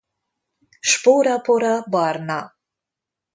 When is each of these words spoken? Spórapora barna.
Spórapora 0.93 1.73
barna. 1.93 2.39